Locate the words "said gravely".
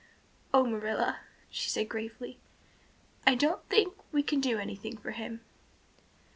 1.69-2.39